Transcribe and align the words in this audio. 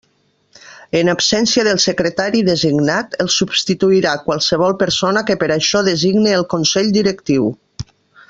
En 0.99 1.11
absència 1.11 1.65
del 1.67 1.81
secretari 1.83 2.41
designat 2.47 3.13
el 3.25 3.29
substituirà 3.35 4.15
qualsevol 4.25 4.75
persona 4.81 5.25
que 5.29 5.37
per 5.45 5.51
a 5.53 5.59
això 5.63 5.83
designe 5.91 6.35
el 6.41 6.49
Consell 6.57 6.91
Directiu. 6.99 7.47